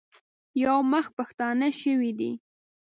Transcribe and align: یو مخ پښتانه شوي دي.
یو 0.63 0.77
مخ 0.91 1.05
پښتانه 1.17 1.67
شوي 1.81 2.11
دي. 2.19 2.31